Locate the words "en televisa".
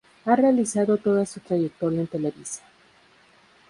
2.01-2.63